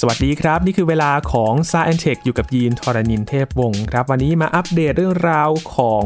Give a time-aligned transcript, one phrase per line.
[0.00, 6.04] สวัสดีครับ นี่คือเวลาของ s า e n t e c h อยู่กับยีนทรณินเทพวงศ์ครับ วันนี้มาอัปเดตเรื่องราวของ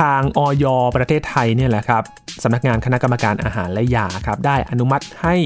[0.00, 0.64] ทางออย
[0.96, 2.02] ประเทศไทยเนี่ยแหละครับ
[2.42, 5.36] สำนักงานคณะกรรมการอาหารและยาครับ ได้อนุมัติให้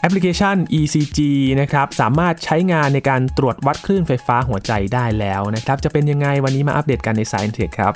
[0.00, 1.18] แอปพลิเคชัน ECG
[1.60, 7.94] นะครับ สามารถใช้งานในการตรวจวัดคลื่นไฟฟ้าหัวใจได้แล้วนะครับ จะเป็นยังไงวันนี้มาอัปเดตกันใน Science Tech ครับ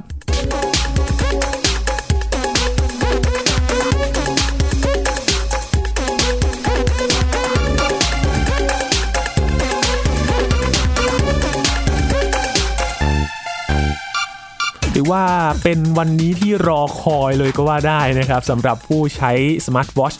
[15.02, 15.24] ว่า
[15.62, 19.32] เป็นวันนี้ที่รอคอยเลยก็ว่าได้นะครับสำหรับผู้ใช้
[19.66, 20.14] สมาร์ทวอช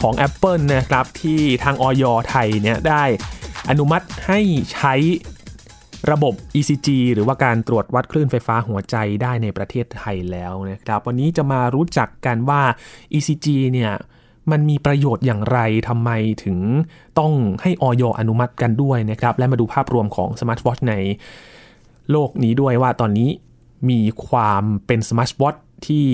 [0.00, 3.04] ของ Apple นะครับที่ทางอย.ไทยเนี่ยได้
[3.70, 4.40] อนุมัติให้
[4.74, 4.94] ใช้
[6.12, 12.62] ระบบ ECG หรือว่าการตรวจวัดคลื่นไฟฟ้าหัวใจได้ในประเทศไทยแล้วนะครับ วันนี้จะมารู้จักกันว่า
[13.16, 13.92] ECG เนี่ย
[14.50, 16.10] มันมีประโยชน์อย่างไรทำไม
[16.44, 16.58] ถึง
[17.18, 17.32] ต้อง
[17.62, 20.94] ให้อย.อนุมัติกันด้วยนะครับ และมาดูภาพรวมของสมาร์ทวอชใน
[22.10, 23.28] โลกนี้ด้วยว่าตอนนี้
[23.90, 25.54] มีความเป็นสมาร์ทวอท
[25.86, 26.06] ที่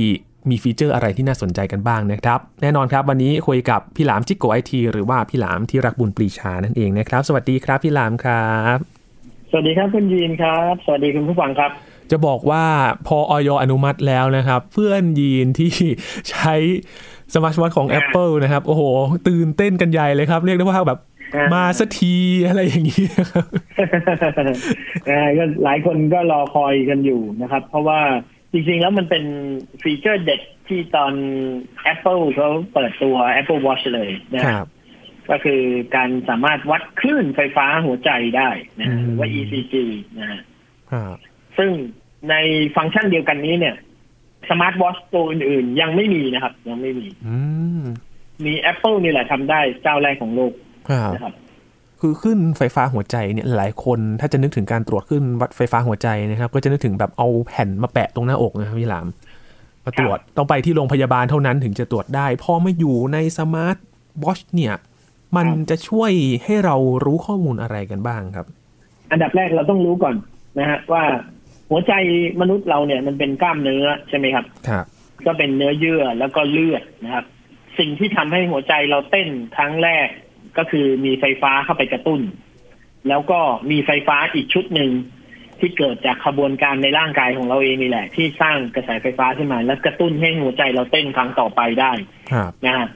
[0.51, 8.77] มีฟีเจอร์อะไรที่น่าสนใจกันบ้างนะครับ แน่นอนครับวันนี้คุยกับพี่หลามจิ๊กโก๋ไอทีหรือว่าพี่หลามที่รักบุญปรีชานั่นเองนะครับ สวัสดีครับพี่หลามครับ
[9.51, 11.71] สวัสดีครับคุณยีนครับ สวัสดีคุณผู้ฟังครับ
[12.11, 12.65] จะบอกว่า
[13.07, 15.73] พออย.อนุมัติแล้วนะครับ เพื่อนยีนที่
[16.31, 16.55] ใช้
[17.35, 18.83] สมาร์ทวอทของ Apple นะครับ โอ้โห
[19.29, 20.99] ตื่นเต้นกันใหญ่เลยครับ เรียกได้ว่าแบบ
[21.55, 22.15] มาสักที
[22.47, 23.45] อะไรอย่างนี้ครับ
[25.39, 28.01] ก็หลายคนก็รอคอยกันอยู่นะครับ เพราะว่า
[28.53, 29.25] จริงๆแล้วมันเป็น
[29.83, 31.13] ฟีเจอร์เด็ดที่ตอน
[31.93, 34.69] Apple เขาเปิดตัว Apple Watch เลยนะครับ
[35.31, 35.63] ก็คือ
[35.97, 38.51] การสามารถวัดคลื่นไฟฟ้าหัวใจได้
[38.81, 39.75] นะหรือว่า ECG
[40.19, 40.41] นะฮะ
[41.59, 41.71] ซึ่ง
[42.31, 42.35] ใน
[42.77, 43.77] ฟังก์ชันเดียวกันนี้เนี่ย
[44.51, 47.07] สมาร์ทวอชตัวอื่นๆ ยังไม่มีนะครับ ยังไม่มี
[48.45, 51.35] มี Apple นี่แหละทำได้เจ้าแรกของโลกนะ ครับ
[52.01, 59.07] คือขึ้นไฟฟ้าหัวใจเนี่ยหลายคนถ้าจะนึกถึงการตรวจขึ้นวัดไฟฟ้าหัวใจนะครับ ก็จะนึกถึงแบบเอาแผ่นมาแปะตรงหน้าอกนะครับพี่หลาม
[59.85, 63.77] มาตรวจต้องไปที่โรงพยาบาลเท่านั้นถึงจะตรวจได้ พอมาอยู่ในสมาร์ท
[64.23, 64.75] วอชเนี่ย
[65.37, 66.13] มันจะช่วย
[66.45, 68.47] ให้เรารู้ข้อมูลอะไรกันบ้างครับ
[69.11, 70.15] อันดับแรกเราต้องรู้ก่อน
[70.59, 71.03] นะฮะว่า
[71.71, 71.93] หัวใจ
[72.41, 74.85] มนุษย์เราเนี่ยมันเป็นกล้ามเนื้อใช่ไหมครับครับ
[75.27, 77.25] ก็เป็นเนื้อเยื่อแล้วก็เลือดนะครับ
[77.79, 80.09] สิ่งที่ทำให้หัวใจเราเต้นครั้งแรก
[80.59, 82.21] ก็คือมีไฟฟ้าเข้าไปกระตุ้น
[83.09, 83.41] แล้วก็
[83.71, 84.91] มีไฟฟ้าอีกชุดหนึ่ง
[85.61, 91.93] ที่เกิดจากขบวนการในร่างกายของเราเองนี่แหละ ที่สร้างกระแสไฟฟ้าขึ้นมา แล้วกระตุ้นให้หัวใจเราเต้นครั้งต่อไปได้
[92.67, 92.87] นะฮะ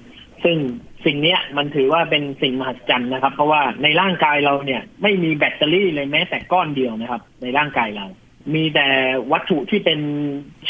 [0.45, 0.57] ซึ่ง
[1.05, 8.07] สิ่งเนี้ยมันถือว่าเป็นสิ่งมหัศจรรย์นะครับ เพราะว่าในร่างกายเราเนี่ย ไม่มีแบตเตอรี่เลยแม้แต่ก้อนเดียวนะครับ ในร่างกายเรา
[8.55, 8.87] มีแต่
[9.33, 10.01] วัตถุที่เป็น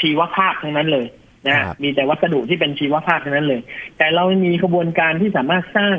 [0.01, 1.07] ชีวภาพทั้งนั้นเลย
[1.49, 3.61] นะมีแต่วัสดุที่เป็นชีวภาพทั้งนั้นเลย
[3.99, 5.97] แต่เรามีขบวนการที่สามารถสร้าง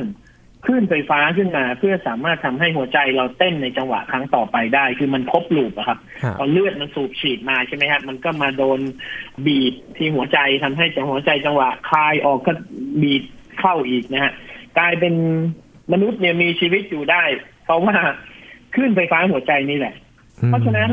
[0.65, 5.99] คลื่นไฟฟ้าขึ้นมา เพื่อสามารถทำให้หัวใจเราเต้นในจังหวะครั้งต่อไปได้ คือมันครบลูปอะครับ
[6.39, 8.79] พอเลือดมันสูบฉีดมาใช่ไหมครับมันก็มาโดน
[9.47, 12.53] บีบที่หัวใจทำให้จังหัวใจจังหวะคลายออกก็
[13.01, 13.23] บีบ
[13.59, 14.33] เข้าอีกนะฮะ
[14.77, 15.13] กลายเป็น
[15.93, 17.23] มนุษย์เนี่ยมีชีวิตอยู่ได้
[17.65, 17.95] เพราะว่า
[18.73, 19.95] คลื่นไฟฟ้าหัวใจนี่แหละ
[20.47, 20.89] เพราะฉะนั้น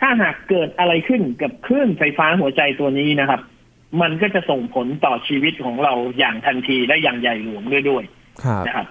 [0.00, 3.40] ถ้าหากเกิดอะไรขึ้นกับคลื่นไฟฟ้าหัวใจตัวนี้นะครับ
[4.00, 8.04] มันก็จะส่งผลต่อชีวิตของเราอย่างทันทีและอย่างใหญ่หลวงด้วยด้วย
[8.66, 8.86] นะครับ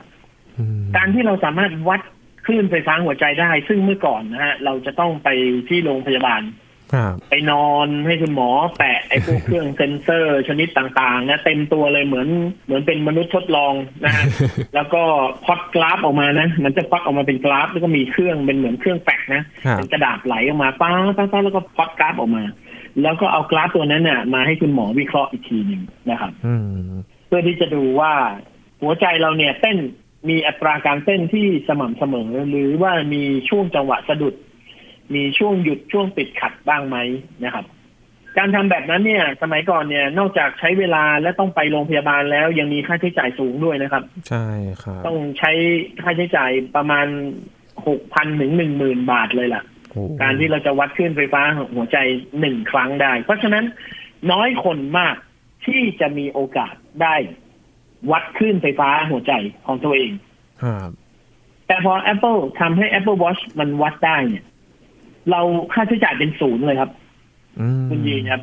[0.95, 2.01] การที่เราสามารถวัด
[2.45, 5.29] คลื่นไฟฟ้าหัวใจได้ ซึ่งเมื่อก่อนนะฮะเราจะต้องไป
[5.69, 6.43] ที่โรงพยาบาล
[7.29, 12.27] ไปนอนให้คุณหมอแปะไอ้พวกเครื่องเซนเซอร์ชนิดต่างๆนะเต็มตัวเลยเหมือน
[12.65, 13.73] เหมือนเป็นมนุษย์ทดลอง
[14.05, 14.25] นะฮะ
[14.75, 15.03] แล้วก็
[15.45, 19.41] พอดกราฟออกมานะ มันจะพักออกมาเป็นกราฟ แล้วก็มีเครื่องเป็นเหมือนเครื่องแปะนะ
[19.77, 22.43] เป็นกระดาษไหลออกมาป้าป้าป้าแล้วก็พอดกราฟออกมา
[23.01, 26.31] แล้วก็เอากราฟตัวนั้นน่ะมาให้คุณหมอวิเคราะห์อีกทีหนึ่งนะครับ
[27.27, 28.13] เพื่อที่จะดูว่า
[28.81, 29.77] หัวใจเราเนี่ยเต้น
[30.29, 34.35] มีอัตราการเต้นที่สม่ำเสมอ หรือว่ามีช่วงจังหวะสะดุด
[35.15, 36.97] มีช่วงหยุดช่วงติดขัดบ้างไหม
[37.43, 37.65] นะครับ
[38.37, 44.45] การทำแบบนั้นเนี่ย สมัยก่อนเนี่ยนอกจากใช้เวลาและต้องไปโรงพยาบาลแล้วยังมีค่าใช้จ่ายสูงด้วยนะครับ ใช่
[44.83, 45.51] ครับต้องใช้
[46.03, 47.07] ค่าใช้จ่ายประมาณ
[47.87, 49.63] หกพันถึงหนึ่งหมื่นบาทเลยล่ะ
[50.21, 51.41] การที่เราจะวัดคลื่นไฟฟ้า
[51.75, 51.97] หัวใจ
[52.39, 53.65] หนึ่งครั้งได้ เพราะฉะนั้น
[54.31, 55.15] น้อยคนมาก
[55.65, 57.15] ที่จะมีโอกาสได้
[58.11, 59.33] วัดคลื่นไฟฟ้าหัวใจ
[59.65, 60.11] ของตัวเอง
[61.67, 64.45] แต่พอ Apple ทำให้ Apple Watch มันวัดได้เนี่ย
[65.31, 65.41] เรา
[65.73, 66.91] ค่าใช้จ่ายเป็นศูนย์เลยครับ
[67.89, 68.41] คุณยีนครับ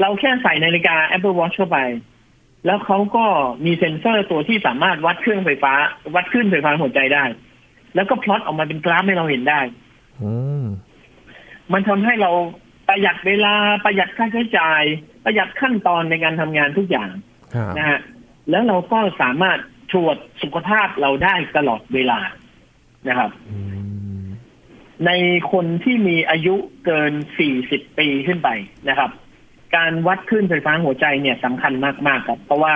[0.00, 1.78] เราแค่ใส่นาฬิกา Apple Watch เข้าไป
[2.66, 3.24] แล้วเขาก็
[3.64, 5.72] มีเซ็นเซอร์ตัวที่สามารถวัดเครื่องไฟฟ้า
[6.14, 7.24] วัดคลื่นไฟฟ้าหัวใจได้
[7.94, 9.60] แล้วก็พลอตออกมาเป็นกราฟให้เราเห็นได้
[11.72, 12.30] มันทำให้เรา
[12.88, 13.54] ประหยัดเวลา
[13.84, 14.82] ประหยัดค่าใช้จ่าย
[15.24, 17.10] ประหยัดขั้นตอนในการทำงานทุกอย่าง
[17.78, 18.00] นะฮะ
[18.50, 19.58] แล้วเราก็สามารถ
[19.92, 22.18] ตรวจสุขภาพเราได้ตลอดเวลา
[23.08, 24.26] นะครับอืม
[25.06, 25.10] ใน
[25.52, 26.54] คนที่มีอายุ
[26.84, 27.12] เกิน
[27.54, 28.48] 40 ปีขึ้นไป
[28.88, 29.10] นะครับ
[29.76, 31.72] การวัดคลื่นไฟฟ้าหัวใจเนี่ยสำคัญ
[32.06, 32.74] มาก ๆ ครับ เพราะว่า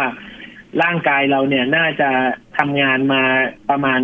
[0.82, 2.10] ร่างกายเราเนี่ยน่าจะ
[2.58, 3.22] ทำงานมา
[3.70, 4.00] ประมาณ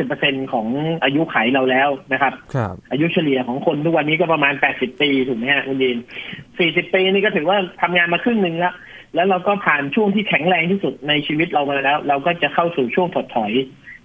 [0.00, 0.66] 50%ของ
[1.04, 5.98] อายุไขเราแล้วนะครับครับอายุเฉลี่ยของคนทุกวันนี้ก็ประมาณ 80 ปีถูกไหมฮะคุณดิน
[6.48, 8.74] 40 ปีนี่ก็ถือว่าทำงานมาครึ่งหนึ่งแล้ว
[9.14, 13.52] แล้วเราก็ผ่านช่วงที่แข็งแรงที่สุดในชีวิตเรามาแล้ว เราก็จะเข้าสู่ช่วงถดถอย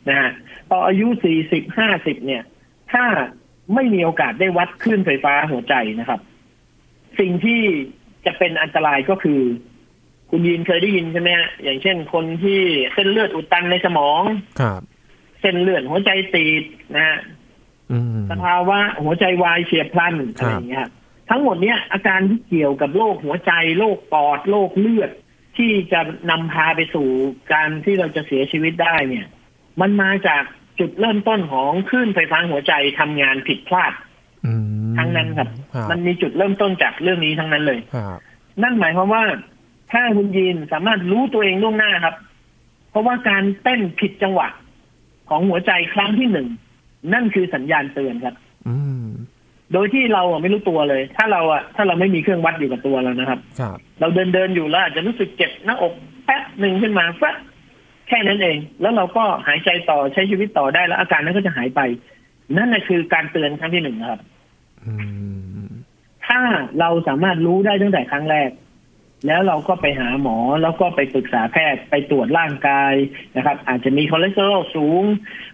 [0.09, 0.31] นะฮะ
[0.69, 1.07] พออายุ
[1.45, 2.43] 40 50เนี่ย
[2.91, 3.03] ถ้า
[3.75, 6.19] ไม่มีโอกาสได้วัดคลื่นไฟฟ้าหัวใจนะครับ
[7.19, 7.61] สิ่งที่
[8.25, 9.41] จะเป็นอันตรายก็คือ
[10.29, 12.59] คุณยินเคยได้ยินใช่ไหมฮะอย่างเช่นคนที่
[12.93, 14.21] เส้นเลือดอุดตันในสมอง
[14.61, 14.81] ครับ
[15.41, 16.63] เส้นเลือดหัวใจตีบ
[16.95, 17.17] นะฮะ
[17.91, 20.91] อืมสภาวะหัวใจวายเฉียบพลันครับอะไรอย่างเงี้ยครับ
[21.33, 25.11] ทั้งหมดเนี้ยอาการที่เกี่ยวกับโรคหัวใจโรคปอดโรคเลือด
[25.57, 27.07] ที่จะนำพาไปสู่
[27.53, 29.27] การที่เราจะเสียชีวิตได้เนี่ย
[29.81, 30.43] มันมาจาก
[30.79, 33.93] จุดเริ่มต้นของคลื่นไฟฟ้าหัวใจทำงานผิดพลาด
[34.45, 34.53] อื
[34.91, 38.19] มทั้งนั้นครับครับ มันมีจุดเริ่มต้นจากเรื่องนี้ทั้งนั้นเลยครับ
[38.61, 39.23] นั่นหมายความว่า
[39.91, 42.15] ถ้าคุณยีนสามารถรู้ตัวเองล่วงหน้าครับ
[42.89, 44.47] เพราะว่าการเต้นผิดจังหวะ
[45.29, 46.47] ของหัวใจครั้งที่หนึ่ง
[47.13, 48.35] นั่นคือสัญญาณเตือนครับ
[48.67, 49.07] อืม
[49.73, 55.93] โดยที่เราอะไม่รู้ตัวเลย ถ้าเราอะถ้าเราไม่มีเครื่องวัดอยู่กับตัวเรานะครับ ครับ เราเดินเดินอยู่แล้วอาจจะรู้สึกเจ็บหน้าอก
[56.25, 57.35] แป๊บหนึ่งขึ้นมาแป๊บ
[58.07, 61.81] แค่นั้นเอง แล้วเราก็หายใจต่อใช้ชีวิตต่อได้แล้ว อาการนั้นก็จะหายไป
[62.57, 64.19] นั่นแหละคือการเตือนครั้งที่หนึ่งนะครับ
[64.85, 64.93] อื
[65.65, 65.69] ม
[66.27, 66.39] ถ้า
[66.79, 68.49] เราสามารถรู้ได้ตั้งแต่ครั้งแรก
[69.27, 72.93] แล้วเราก็ไปหาหมอแล้วก็ไปปรึกษาแพทย์ไปตรวจร่างกาย
[73.35, 75.03] นะครับ อาจจะมีคอเลสเตอรอลสูง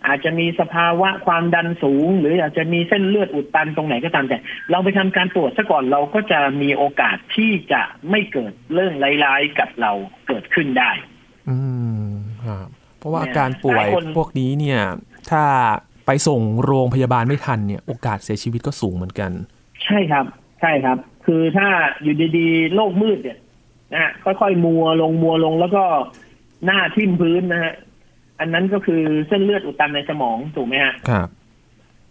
[0.07, 4.38] อาจจะมีสภาวะความดันสูง หรืออาจจะมีเส้นเลือดอุดตันตรงไหนก็ตามแต่
[4.71, 8.94] เราไปทำการตรวจซะก่อนเราก็จะมีโอกาสที่จะไม่เกิดเรื่อง
[9.24, 9.92] ร้ายๆกับเรา
[10.27, 10.92] เกิดขึ้นได้
[11.50, 11.57] อื
[12.06, 12.10] ม
[12.45, 12.68] ครับ
[12.98, 14.81] เพราะว่าเนี่ยอาการป่วยหลายคนพวกนี้เนี่ย
[15.31, 15.44] ถ้า
[16.06, 19.31] ไปส่งโรงพยาบาลไม่ทันเนี่ยโอกาสเสียชีวิตก็สูงเหมือนกัน
[19.86, 20.25] ใช่ครับ
[20.62, 21.68] ใช่ครับ คือถ้า
[22.01, 23.38] อยู่ดีๆโลกมืดเนี่ย
[23.94, 25.84] นะฮะค่อยๆมัวลงมัวลงแล้วก็
[26.66, 27.74] หน้าทิ่มพื้นนะฮะ
[28.40, 31.30] อันนั้นก็คือเส้นเลือดอุดตันในสมองถูกไหมฮะครับ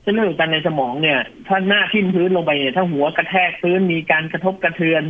[0.02, 5.02] เส้นเลือดอุดตันในสมองเนี่ย ถ้าหน้าทิ่มพื้นลงไปเนี่ยถ้าหัวกระแทกพื้นมีการกระทบกระเทือน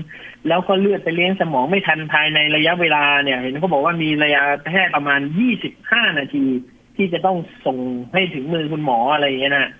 [0.48, 5.20] แล้วก็เลือดไปเลี้ยงสมองไม่ทันภายในระยะเวลาเนี่ย เห็นเขาบอกว่ามีระยะแพทย์ประมาณ
[5.64, 6.44] 25นาที
[6.96, 7.36] ที่จะต้อง
[7.66, 7.78] ส่ง
[8.12, 9.70] ให้ถึงมือคุณหมออะไรอย่างเงี้ยนะ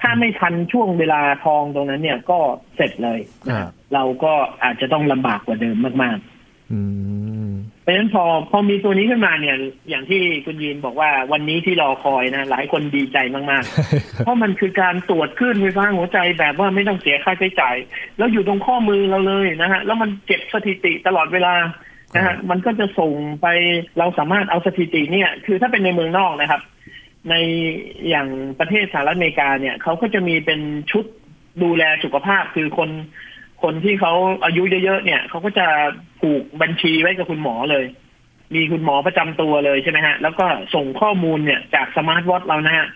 [0.00, 2.38] ถ้าไม่ทันช่วงเวลาทองตรงนั้นเนี่ยก็
[2.76, 4.32] เสร็จเลยนะครับเราก็
[4.64, 6.18] อาจจะต้องลำบากกว่าเดิมมาก
[6.72, 6.80] อื
[7.48, 9.56] มๆเพราะฉะนั้นพอพอมีตัวนี้ขึ้นมาเนี่ย
[9.88, 17.76] อย่างที่คุณยีนบอกว่าวันนี้ที่รอคอยนะ หลายคนดีใจมากๆ เพราะมันคือการตรวจคลื่นไฟฟ้าหัวใจแบบว่าไม่ต้องเสียค่าใช้จ่าย
[18.18, 21.54] แล้วอยู่ตรงข้อมือเราเลยนะฮะ แล้วมันเก็บสถิติตลอดเวลา
[22.16, 23.12] นะฮะมันก็จะส่ง
[23.42, 23.46] ไป
[23.98, 26.60] เราสามารถเอาสถิติเนี่ย คือถ้าเป็นในเมืองนอกนะครับ
[27.30, 27.34] ใน
[28.08, 28.28] อย่าง
[28.58, 30.60] ประเทศสหรัฐอเมริกาเนี่ยเขาก็จะมีเป็น
[30.90, 31.04] ชุด
[31.62, 32.90] ดูแลสุขภาพคือคน
[33.62, 34.12] คนที่เขา
[34.44, 35.66] อายุเยอะๆเนี่ยเขาก็จะ
[36.20, 37.84] ผูกบัญชีไว้กับคุณหมอเลย
[38.54, 42.86] มีคุณหมอประจำตัวเลยใช่ไหมฮะ แล้วก็ส่งข้อมูลเนี่ยจากสมาร์ทวอทเรานะฮะ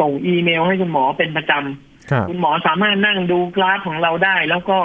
[0.00, 4.78] ส่งอีเมลให้คุณหมอเป็นประจำครับคุณหมอสามารถนั่งดูกราฟของเราได้ แล้วก็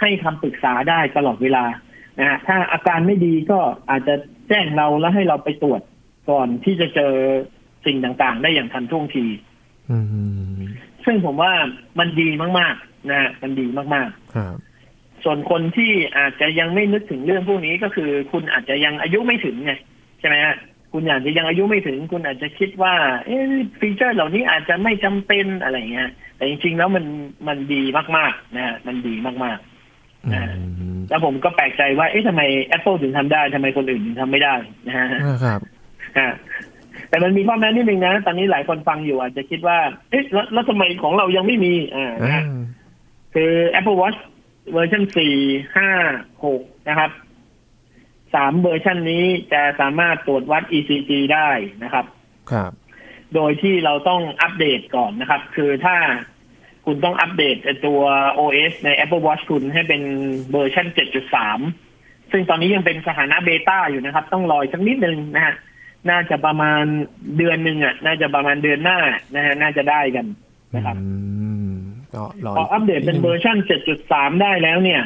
[0.00, 1.64] ให้คำปรึกษาได้ตลอดเวลา
[2.18, 3.58] นะฮะถ้าอาการไม่ดีก็
[3.90, 4.14] อาจจะ
[4.48, 5.80] แจ้งเราแล้วให้เราไปตรวจ
[6.30, 7.14] ก่อนที่จะเจอ
[7.86, 9.24] สิ่งต่างๆ ได้อย่างทันท่วงที
[9.90, 10.60] อืม
[11.04, 11.52] ซึ่งผมว่า
[11.98, 19.72] มันดีมากๆนะฮะมันดีมากครับๆส่วนคนที่อาจจะยังไม่นึกถึงเรื่องพวกนี้ก็คือ คุณอาจจะยังอายุไม่ถึงไง
[20.20, 20.56] ใช่ไหมฮะ
[20.92, 22.94] คุณอาจจะยังอายุไม่ถึง คุณอาจจะคิดว่า
[23.26, 23.44] เอ๊ะ
[23.80, 27.04] ฟีเจอร์เหล่านี้อาจจะไม่จำเป็นอะไรเงี้ย แต่จริงๆแล้วมัน
[27.48, 27.82] มันดี
[28.16, 30.30] มากๆนะฮะมันดีมากๆอื
[30.94, 32.42] มแล้วผมก็แปลกใจว่า เอ๊ะทำไม
[32.76, 34.54] Apple ถึงทำได้ทำไมคนอื่นถึงทำไม่ได้
[34.86, 35.08] นะฮะ
[35.44, 35.60] ครับ
[36.18, 36.28] อ่า
[37.12, 39.78] แต่มันมีข้อแม้นิดนึงนะ ตอนนี้หลายคนฟังอยู่อาจจะคิดว่า
[40.10, 42.44] เอ๊ะแล้วแล้วทำไมของเรายังไม่มีอ่านะอ่าฮะ
[43.34, 44.18] คือ Apple Watch
[44.72, 45.34] เวอร์ชันสี่
[45.76, 45.90] ห้า
[46.44, 47.10] หกนะครับ
[48.34, 51.48] สามเวอร์ชันนี้จะสามารถตรวจวัด ECG ได้
[51.84, 52.04] นะครับ
[52.52, 52.72] ครับ
[53.34, 55.96] โดยที่เราต้องอัปเดตก่อนนะครับ คือถ้า
[56.86, 58.00] คุณต้องอัปเดตไอ้ตัว
[58.38, 60.02] OS ใน Apple Watch คุณให้เป็น
[60.52, 60.86] เวอร์ชัน
[61.58, 65.54] 7.3 ซึ่งตอนนี้ยังเป็นสถานะเบต้าอยู่นะครับ ต้องรออีกสักนิดนึงนะฮะ
[66.10, 66.82] น่าจะประมาณ
[67.36, 68.98] เดือนหนึ่งอะ น่าจะประมาณเดือนหน้า
[69.34, 70.26] นะฮะน่าจะได้กัน
[70.74, 71.06] นะครับอื
[71.70, 71.72] ม
[72.14, 73.56] ก็รอพออัปเดตเป็นเวอร์ชัน
[73.98, 75.02] 7.3 ได้แล้วเนี่ย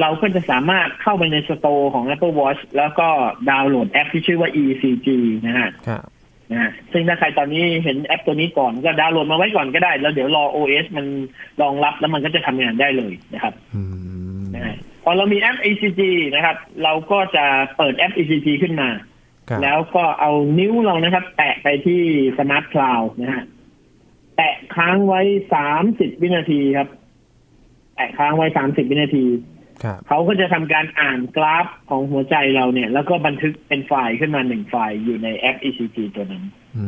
[0.00, 3.08] เราก็จะสามารถเข้าไปในสโตร์ของ Apple Watch แล้วก็
[3.50, 5.08] ดาวน์โหลดแอปที่ชื่อว่า ECG
[5.46, 6.06] นะฮะครับ
[6.50, 11.06] นะฮะซึ่งถ้าใครตอนนี้เห็นแอปตัวนี้ก่อนก็ดาวน์โหลดมาไว้ก่อนก็ได้ แล้วเดี๋ยวรอ OS มัน
[11.62, 13.82] รองรับแล้วมันก็จะทำงานได้เลยนะครับอื
[14.38, 16.00] มนะฮะพอเรามีแอป ECG
[16.34, 17.44] นะครับ เราก็จะ
[17.76, 19.15] เปิดแอป ECG ขึ้นมาครับ
[19.62, 22.00] แล้วก็เอานิ้วเรานะครับ แตะไปที่
[22.38, 23.44] smart crown นะฮะ
[24.36, 25.20] แตะค้างไว้
[25.54, 26.88] สามสิบวินาทีครับ
[27.94, 29.26] แตะค้างไว้สามสิบวินาที
[29.84, 36.44] ครับเขาก็จะทำการอ่านกราฟของหัวใจเราเนี่ย แล้วก็บันทึกเป็นไฟล์ขึ้นมาหนึ่งไฟล์อยู่ในแอป ECG ตัวนั้น
[36.76, 36.86] อื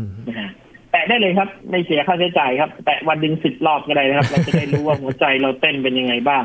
[0.00, 0.50] มนะฮะ
[0.90, 6.44] แตะได้เลยครับ ไม่เสียค่าใช้จ่ายครับ แตะวันหนึ่งสิบรอบก็ได้นะครับ เราจะได้รู้ว่าหัวใจเราเต้นเป็นยังไงบ้าง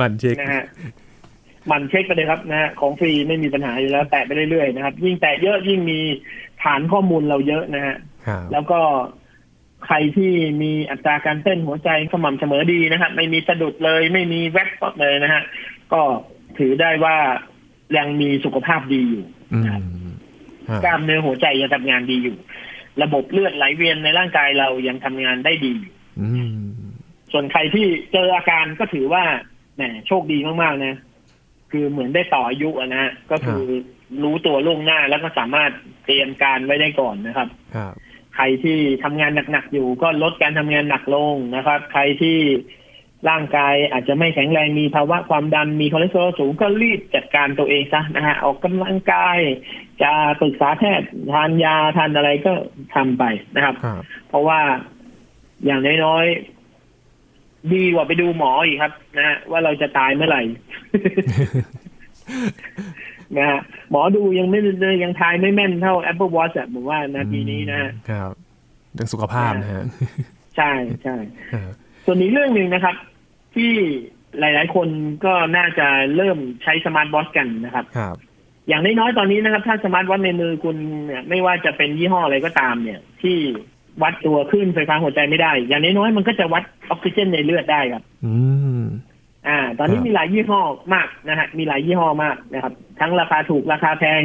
[0.00, 0.64] มันเช็คนะฮะ
[1.07, 1.07] ห
[1.70, 6.00] มันเช็คไปเลยครับนะฮะของฟรีไม่มีปัญหาอยู่แล้ว แตะไปเรื่อยๆนะครับ ยิ่งแตะเยอะยิ่งมี
[6.62, 7.96] ฐานข้อมูลเราเยอะนะฮะ
[8.26, 8.80] ครับแล้วก็
[9.86, 10.32] ใครที่
[10.62, 14.70] มีอัตราการเต้นหัวใจสม่ำเสมอดีนะฮะไม่มีสะดุดเลยไม่มีแวบ
[15.00, 15.42] เลยนะฮะ
[15.92, 16.00] ก็
[16.58, 17.16] ถือได้ว่า
[17.96, 20.12] ยังมีสุขภาพดีอยู่อืนะครับม
[20.68, 22.36] ครับกล้ามเนื้อหัวใจยังทำงานดีอยู่
[23.02, 26.58] ระบบเลือดไหลเวียนในร่างกายเรายังทำงานได้ดีอยู่อืม
[27.32, 29.24] ส่วนใครที่เจออาการก็ถือว่า
[29.76, 30.98] แหมโชคดีมากๆนะ
[31.70, 33.62] คือเหมือนได้ต่ออายุอะนะฮะก็คือ
[34.22, 35.70] รู้ตัวล่วงหน้าแล้วก็สามารถ
[36.04, 37.94] เตรียมการไว้ได้ก่อนนะครับครับ
[38.34, 42.38] ใครที่ทำงานหนักๆอยู่ก็ลดการทำงานหนักลงนะครับ ใครที่
[43.28, 49.38] ร่างกายอาจจะไม่แข็งแรงมีภาวะความดันมีคอเลสเตอรอลสูงก็รีบจัดการตัวเองซะนะฮะออกกำลังกาย
[50.02, 52.52] จะปรึกษาแพทย์ทานยาทานอะไรก็
[52.94, 53.24] ทำไป
[53.56, 54.60] นะครับครับ เพราะว่า
[55.64, 56.57] อย่างน้อยๆ
[57.72, 60.42] ดีกว่าไปดูหมออีกครับนะฮะว่าเราจะตายเมื่อไหร่
[63.38, 63.60] นะฮะ
[63.90, 68.30] หมอดูยังไม่เลยยังทายไม่แม่นเท่า Apple Watch อะผมว่านาทีนี้นะฮะครับ
[68.94, 69.84] เรื่องสุขภาพนะฮะ
[70.56, 70.72] ใช่
[71.02, 71.16] ใช่
[71.52, 71.72] ครับ
[72.04, 72.96] ส่วนนี้เรื่องหนึ่งนะครับ
[73.54, 73.72] ที่
[74.38, 74.88] หลาย ๆ คน
[75.24, 78.16] ก็น่าจะเริ่มใช้สมาร์ทวอทกันนะครับ ครับ
[78.68, 83.38] อย่างน้อยๆตอนนี้นะครับ ถ้าสมาร์ทวอทในมือคุณเนี่ยไม่ว่าจะเป็นยี่ห้ออะไรก็ตามเนี่ย ที่
[84.02, 88.34] วัดตัวคลื่นไฟฟ้าหัวใจไม่ได้ อย่างน้อยๆมันก็จะวัดออกซิเจนในเลือดได้ครับ อื
[88.80, 88.82] ม
[89.48, 90.62] อ่า ตอนนี้ครับมีหลายยี่ห้อ
[90.94, 94.22] มากนะฮะ มีหลายยี่ห้อมากนะครับ ทั้งราคาถูกราคาแพง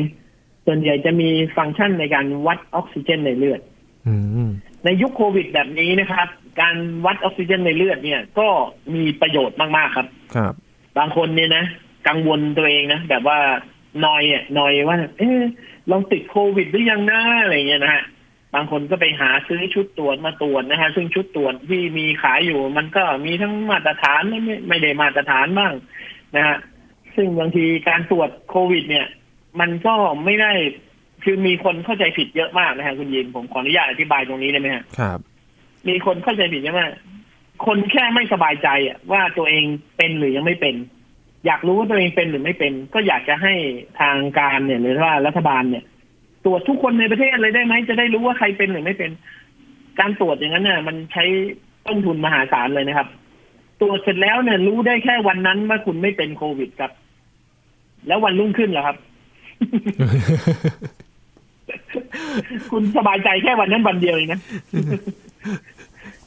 [0.66, 3.62] ส่วนใหญ่จะมีฟังก์ชันในการวัดออกซิเจนในเลือด
[4.08, 4.16] อื
[4.48, 4.50] ม
[4.86, 6.28] ในยุคโควิดแบบนี้นะครับ
[6.62, 6.76] การ
[7.06, 8.48] วัดออกซิเจนในเลือดเนี่ย ก็
[8.94, 10.54] มีประโยชน์มากๆครับ ครับ
[10.98, 11.66] บางคนเนี่ยนะ
[12.08, 13.40] กังวลตัวเองนะแบบว่า
[14.06, 15.40] นอยอะนอยว่า เอ๊ะ
[15.90, 18.04] เราติดโควิดหรือยังนะอะไรเงี้ยนะฮะ
[18.54, 25.74] บางคนก็ไปหาซื้อชุดตรวจมาตรวจนะฮะซึ่งชุดตรวจที่มีขายอยู่ มันก็มีทั้งมาตรฐานไม่ไม่ไม่ได้มาตรฐานบ้าง
[26.36, 26.58] นะฮะ
[27.16, 29.08] ซึ่งบางทีการตรวจโควิด เนี่ย
[29.60, 29.96] มันก็
[30.26, 30.52] ไม่ได้
[31.24, 35.20] คือมีคนเข้าใจผิดเยอะมากนะฮะคุณยินผมขออนุญาตอธิบายตรงนี้ได้ไหมฮะครับ
[35.88, 36.82] มีคนเข้าใจผิดใช่ไหม
[37.66, 39.64] คนแค่ไม่สบายใจอะว่าตัวเอง
[39.98, 40.76] เป็นหรือยังไม่เป็น
[41.46, 43.54] อยากรู้ว่าตัวเองเป็นหรือไม่เป็น ก็อยากจะให้
[44.00, 45.84] ทางการเนี่ย หรือว่ารัฐบาลเนี่ย
[46.46, 49.12] ตรวจทุกคนในประเทศเลยได้ไหมจะได้รู้ว่าใครเป็นหรือไม่เป็น
[50.00, 51.24] การตรวจอย่างนั้นเนี่ยมันใช้
[51.88, 53.08] ต้นทุนมหาศาลเลยนะครับ
[53.82, 56.92] ตรวจเสร็จแล้วเนี่ย รู้ได้แค่วันนั้นว่าคุณไม่เป็นโควิดครับ
[58.08, 58.98] แล้ววันรุ่งขึ้นเหรอครับ
[62.72, 64.40] คุณสบายใจแค่วันนั้นวันเดียวเองนะ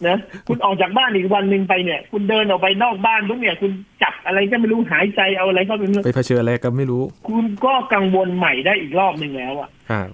[0.06, 0.16] นะ
[0.48, 3.70] คุณออกจากบ้านอีกวันหนึ่งไปเนี่ย คุณเดินออกไปนอกบ้านทุกเนี่ย คุณ
[4.02, 10.08] จับอะไรก็ไม่รู้หายใจเอาอะไรก็ไม่รู้ไปเผชิญอะไรก็ไม่รู้ คุณก็กังวลใหม่ได้อีกรอบหนึ่งแล้วอะครับ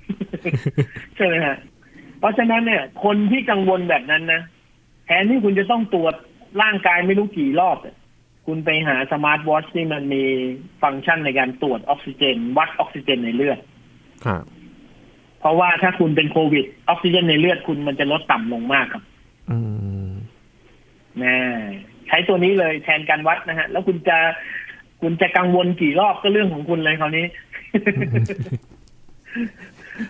[1.16, 1.56] ใช่ไหมฮะ
[2.18, 4.42] เพราะฉะนั้นเนี่ย คนที่กังวลแบบนั้นนะ
[5.06, 6.14] แทนที่คุณจะต้องตรวจ
[6.62, 7.96] ร่างกายไม่รู้กี่รอบเนี่ย
[8.46, 10.22] คุณไปหาสมาร์ทวอทที่มันมี
[10.82, 13.58] ฟังก์ชันในการตรวจออกซิเจน วัดออกซิเจนในเลือด
[14.26, 14.44] ครับ
[15.40, 19.02] เพราะว่าถ้าคุณเป็นโควิดออกซิเจนในเลือดคุณมันจะลดต่ำลงมากครับ
[19.50, 19.58] อื
[20.06, 20.10] ม
[21.22, 21.36] นะ
[22.08, 24.18] ใช้ตัวนี้เลยแทนการวัดนะฮะ แล้วคุณจะ
[25.02, 27.26] คุณจะกังวลกี่รอบก็เรื่องของคุณเลยคราวนี้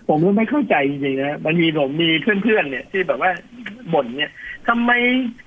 [0.08, 3.30] ผมก็ไม่เข้าใจจริงๆนะบางทีผมมีเพื่อนๆเนี่ย ที่แบบว่า
[3.92, 4.30] บ่นเนี่ย
[4.68, 4.90] ทำไม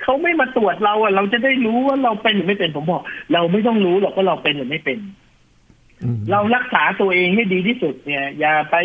[0.02, 5.00] เขาไม่มาตรวจเราอะ เราจะได้รู้ว่าเราเป็นหรือไม่เป็นผมบอก เราไม่ต้องรู้หรอกว่าเราเป็นหรือไม่เป็น
[6.04, 8.76] อืมเรารักษาตัวเองให้ดีที่สุดเนี่ย อย่าไป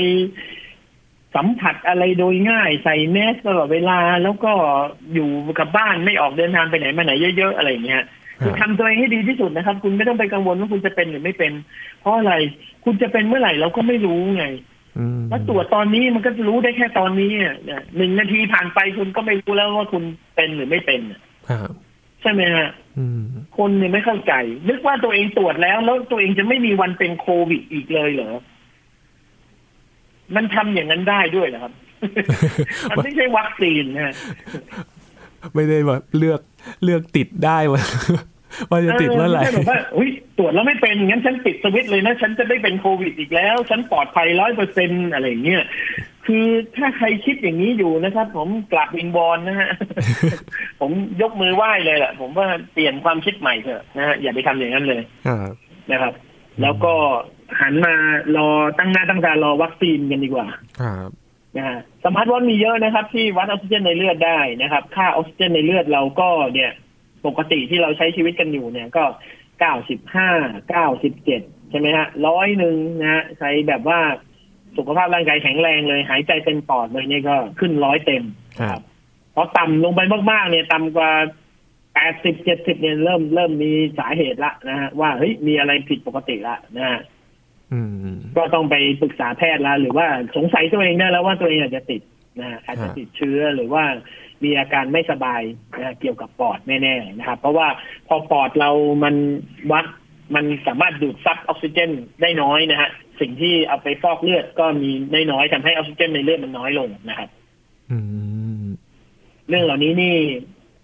[1.34, 4.52] สัมผัสอะไรโดยง่ายใส่แมสตลอดเวลาแล้วก็
[5.14, 8.04] อยู่กับบ้านไม่ออกเดินทางไปไหนมาไหนเยอะๆอะไรอย่างเงี้ย
[8.44, 11.52] คือทำตัวเองให้ดีที่สุดนะครับ คุณไม่ต้องไปกังวลว่าคุณจะเป็นหรือไม่เป็น
[12.00, 12.34] เพราะอะไร
[12.84, 14.44] คุณจะเป็นเมื่อไหร่เราก็ไม่รู้ไง
[14.98, 20.02] อืมแล้วตรวจตอนนี้มันก็จะรู้ได้แค่ตอนนี้อะเนี่ยหนึ่งนาทีผ่านไปคุณก็ไม่รู้แล้วว่าคุณ
[20.36, 21.20] เป็นหรือไม่เป็นอะ
[21.50, 21.70] ครับ
[22.22, 22.68] ใช่ไหมฮะ
[22.98, 23.22] อืม
[23.58, 24.32] คนเนี่ยไม่เข้าใจ
[24.68, 28.32] นึกว่าตัวเองตรวจแล้ว แล้วตัวเองจะไม่มีวันเป็นโควิดอีกเลยเหรอ
[30.36, 31.72] มันทำอย่างนั้นได้ด้วยเหรอครับ
[32.90, 34.14] มันไม่ใช่วัคซีนนะฮะ
[35.54, 36.40] ไม่ได้แบบเลือก
[36.84, 37.82] เลือกติดได้ว่า
[38.70, 45.62] ว่าจะติดเมื่อไหร่ไม่ใช่แบบว่าอุ้ยตรวจแล้วไม่เป็นงั้นฉันปิดสวิตช์เลยนะฉันจะได้เป็นโควิดอีกแล้ว ฉันปลอดภัยร้อยเปอร์เซ็นอะไรอย่างเงี้ย
[46.26, 46.46] คือ
[46.76, 49.70] ถ้าใครคิดอย่างนี้อยู่นะครับ ผมกลับวิงบอลนะฮะ
[50.80, 50.90] ผม
[51.22, 55.54] ยกมือไหว้เลยแหละผมว่าเปลี่ยนความคิดใหม่เถอะนะฮะอย่าไปทำอย่างนั้นเลยครับ
[55.92, 56.14] นะครับ
[56.62, 56.94] แล้วก็
[57.60, 57.94] หันมา
[58.36, 60.48] รอตั้งหน้าตั้งตารอวัคซีนกันดีกว่า
[60.80, 61.10] ครับ
[61.56, 66.70] นะฮะสมาร์ทวอทมีเยอะนะครับ ที่วัดออกซิเจนในเลือดได้นะครับ ค่าออกซิเจนในเลือดเราก็เนี่ย
[67.26, 69.04] ปกติที่เราใช้ชีวิตกันอยู่เนี่ยก็
[69.60, 70.30] เก้าสิบห้า
[70.68, 74.00] เก้าสิบเจ็ดใช่ไหมฮะร้อยหนึ่งนะฮะใช้แบบว่า
[74.76, 78.24] สุขภาพร่างกายแข็งแรงเลย หายใจเต็มปอดเลยเนี่ยก็ขึ้นร้อยเต็ม
[78.60, 78.80] ครับ
[79.34, 81.10] พอต่ำลงไปมากๆ เนี่ย ต่ำกว่า
[81.94, 87.19] แปดสิบเจ็ดสิบเนี่ยเริ่มเริ่มมีสาเหตุละนะฮะว่าเฮ้ยมีอะไรผิดปกติละนะฮะอืม
[88.36, 92.02] ก็ต้องไปปรึกษาแพทย์แล้วหรือว่าสงสัยตัวเองได้แล้วว่าตัวเองอาจจะติด
[92.40, 93.84] นะฮะอาจจะติดเชื้อหรือว่า
[94.44, 95.42] มีอาการไม่สบาย
[95.76, 97.68] นะฮะเกี่ยวกับปอดแน่ๆนะครับ เพราะว่า
[98.08, 98.70] พอปอดเรา
[99.04, 99.14] มัน
[99.72, 99.86] วัด
[100.34, 101.90] มันสามารถดูดซับออกซิเจน
[102.22, 107.28] ได้น้อยนะฮะสิ่งที่เอาไปฟอกเลือดก็มีได้น้อยทำให้ออกซิเจนในเลือดมันน้อยลงนะครับ
[107.90, 107.98] อื
[108.62, 108.66] ม
[109.48, 110.16] เรื่องเหล่านี้นี่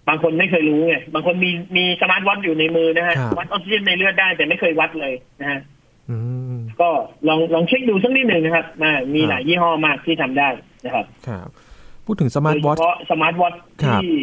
[0.09, 5.61] บางคนไม่เคยรู้ไงบางคนมีมีสมาร์ทวอทอยู่ในมือนะฮะครับวัดออกซิเจนในเลือดได้แต่ไม่เคยวัดเลยนะฮะ
[6.11, 6.19] อื
[6.56, 6.89] ม ก็
[7.29, 10.49] ลองลองเช็คดูสักนิดหนึ่งนะครับนะมีครับหลายยี่ห้อมากที่ทำได้
[10.85, 11.49] นะครับครับ
[12.07, 14.15] พูดถึงสมาร์ทโดยเฉทพาะสมาร์ทวอทครับที่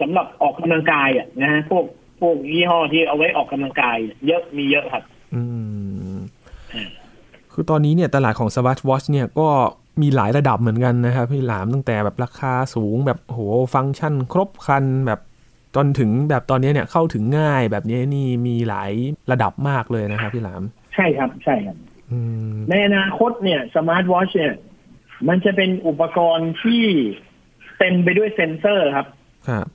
[0.00, 1.84] สำหรับออกกำลังกายอะนะฮะพวก
[2.20, 5.04] พวกยี่ห้อที่เอาไว้ออกกำลังกาย เยอะมีเยอะครับ
[5.34, 5.42] อื
[6.16, 6.18] ม
[6.74, 6.88] อืม
[7.52, 9.48] คือตอนนี้เนี่ยตลาดของสมาร์ทวอชเนี่ยก็
[10.02, 13.40] มีหลายระดับเหมือนกันนะครับพี่หลามตั้งแต่แบบราคาสูงแบบโห
[13.74, 15.20] ฟังก์ชันครบครันแบบ
[15.76, 18.92] จนถึงแบบตอนนี้เนี่ยเข้าถึงง่ายแบบนี้นี่มีหลาย
[19.30, 20.62] ระดับมากเลยนะครับพี่หลาม
[20.94, 21.76] ใช่ครับใช่ครับ
[22.10, 22.18] อื
[22.52, 24.54] มในอนาคตเนี่ยสมาร์ทวอชเนี่ย
[25.28, 26.84] มันจะเป็นอุปกรณ์ที่
[27.78, 29.06] เต็มไปด้วยเซ็นเซอร์ครับ
[29.48, 29.66] ครับ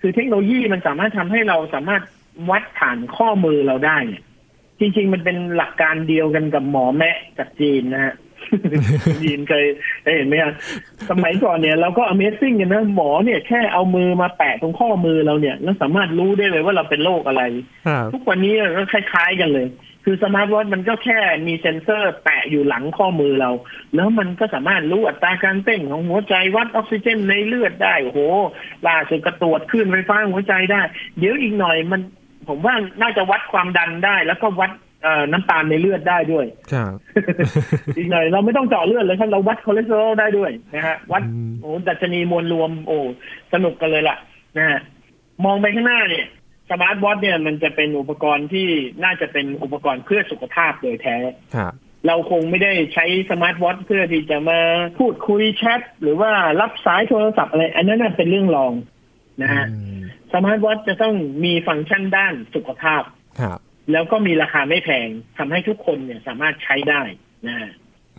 [0.00, 2.02] คือเทคโนโลยีมันสามารถทำให้เราสามารถ
[2.50, 4.22] วัดผ่านข้อมือเราได้เนี่ย
[4.80, 8.14] จริง ๆ มันเป็นหลักการเดียวกันกับหมอแมะจากจีนนะฮะ
[9.22, 9.64] จีนเคย
[10.04, 10.52] ได้เห็นไหมครับ
[11.10, 17.42] สมัยก่อนเนี่ยเราก็ Amazing กันนะหมอเนี่ยแค่เอามือมาแปะตรงข้อมือเราเนี่ยแล้วสามารถรู้ได้เลยว่าเราเป็นโรคอะไร
[17.86, 19.66] ครับทุกวันนี้ก็คล้าย ๆ กันเลย
[20.04, 23.50] คือสมาร์ทวอทมันก็แค่มีเซ็นเซอร์แปะอยู่หลังข้อมือเรา
[23.94, 28.20] แล้วมันก็สามารถรู้อัตราการเต้นของหัวใจวัดออกซิเจนในเลือดได้โอ้โห
[28.88, 30.82] ล่าสุดก็ตรวจคลื่นไฟฟ้าหัวใจได้
[31.18, 32.00] เดี๋ยวอีกหน่อยมัน
[32.48, 34.70] ผมว่าน่าจะวัดความดันได้ แล้วก็วัด
[35.02, 36.94] เอ่อน้ำตาลในเลือดได้ด้วยครับ
[37.96, 42.96] อีกหน่อยเราไม่ต้องเจาะเลือดเลยครับเราวัดคอเลสเตอรอลได้ด้วยนะฮะวัดอืมโอ้ดัชนีมวลรวม โอ้
[43.52, 44.16] สนุกกันเลยล่ะ
[44.56, 44.78] นะฮะ
[45.44, 46.26] มองไปข้างหน้าเนี่ย
[46.70, 48.68] สมาร์ทวอทเนี่ยมันจะเป็นอุปกรณ์ที่
[49.04, 51.16] น่าจะเป็นอุปกรณ์เพื่อสุขภาพโดยแท้
[51.56, 51.72] ครับ
[52.06, 54.60] เราคงไม่ได้ใช้สมาร์ทวอทเพื่อที่จะมา
[54.98, 56.30] พูดคุยแชทหรือว่า
[56.60, 58.72] รับสายโทรศัพท์อะไร อันนั้นนะเป็นเรื่องรอง
[59.42, 60.00] นะฮะอืม
[60.32, 63.02] สมาร์ทวอทจะต้องมีฟังก์ชันด้านสุขภาพ
[63.40, 63.58] ครับ
[63.92, 67.02] แล้วก็มีราคาไม่แพงทำให้ทุกคนเนี่ยสามารถใช้ได้
[67.46, 67.70] นะฮะ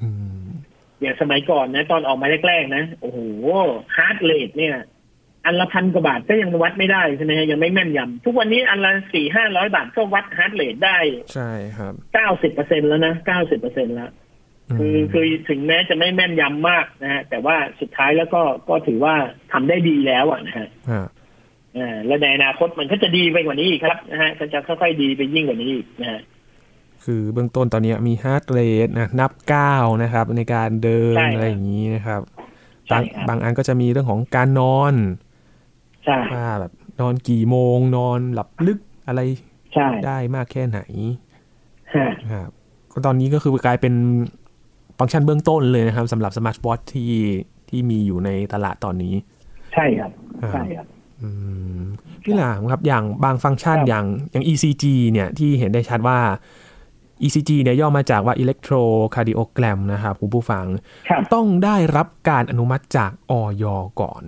[0.01, 0.09] อืม
[0.45, 3.19] อย่างสมัยก่อนนะ ตอนออกมาแรกๆนะ โอ้โห
[3.95, 4.75] heart rate เนี่ย
[5.45, 10.97] อันละพันกว่าบาทก็ยังวัดไม่ได้ใช่ไหมฮะยังไม่แม่นยำทุกวันนี้อันละสี่ห้าร้อยบาทก็วัด heart rate ได้
[11.33, 14.11] ใช่ครับเก้าสิบเปอร์เซ็นต์แล้วนะเก้าสิบเปอร์เซ็นต์แล้ว
[14.79, 19.15] คือคือถึงแม้จะไม่แม่นยำมากนะฮะแต่ว่าสุดท้ายแล้วก็ก็ถือว่า
[19.51, 21.07] ทำได้ดีแล้วอะนะฮะครับ
[21.77, 26.21] อ่าและในอนาคตมันก็จะดีไปกว่านี้อีกครับนะฮะก็จะค่อยๆดีไปยิ่งกว่านี้อีกนะฮะ
[27.05, 32.21] คือเบื้องต้นตอนนี้มีฮาร์ดเรทนะนับก้าวนะครับ ในการเดินใช่ครับอะไรอย่างนี้นะครับ
[32.87, 34.93] ใช่บางครับบางอันก็จะมีเรื่องของการนอน
[36.05, 39.21] ใช่ว่าแบบนอนกี่โมงนอนหลับลึกอะไร
[39.73, 40.79] ใช่ได้มากแค่ไหน
[41.95, 42.49] ฮะครับ
[42.91, 43.93] ก็ตอนนี้ก็คือกลายเป็น
[44.99, 47.11] ฟังก์ชันเบื้องต้นเลยนะครับสำหรับสมาร์ทวอทที่
[47.69, 49.13] ที่มีอยู่ในตลาดตอนนี้
[49.73, 50.11] ใช่ครับ
[50.43, 50.87] อ่าใช่ครับ
[51.21, 51.29] อื
[51.77, 51.81] ม
[52.23, 56.19] พี่หลามครับอย่างบางฟังก์ชันครับอย่างอย่าง ECG เนี่ยที่เห็นได้ชัดว่า
[57.23, 60.65] ECG เนี่ยย่อมาจากว่า electrocardiogram นะครับคุณผู้ฟัง
[61.09, 63.65] ครับต้องได้รับการอนุมัติจากอย.
[64.01, 64.23] ก่อน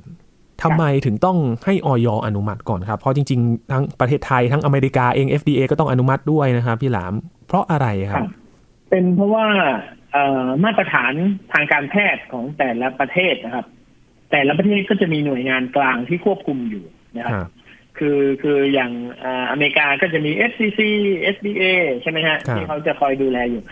[0.63, 7.13] ทำไมถึงต้องให้อย.อนุมัติก่อนครับ เพราะจริง ๆ ทั้งประเทศไทยทั้งอเมริกาเอง FDA ก็ต้องอนุมัติด้วยนะครับพี่หลาม
[7.47, 8.29] เพราะอะไรคครัรับบ
[8.89, 9.45] เป็นเพราะว่า
[10.11, 11.13] เอ่อมาตรฐาน
[11.53, 13.65] ทางการแพทย์ของแต่ละประเทศนะครับ
[14.31, 16.85] แต่ละประเทศก็จะมีหน่วยงานกลางที่ควบคุมอยู่
[17.17, 17.49] นะครับครับ
[17.97, 18.91] คือคืออย่าง
[19.23, 20.79] อ่าอเมริกาก็จะมี FCC
[21.35, 21.63] SBA
[22.01, 23.63] ใช่ไหมฮะครับที่เขาจะคอยดูแลอยู่